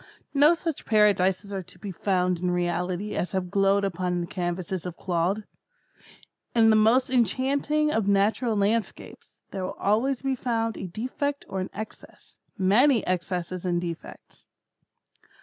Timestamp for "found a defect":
10.33-11.45